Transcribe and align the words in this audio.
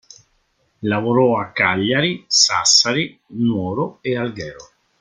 Lavorò 0.79 1.37
a 1.39 1.51
Cagliari, 1.51 2.23
Sassari, 2.27 3.19
Nuoro 3.33 3.99
e 4.01 4.17
Alghero. 4.17 4.69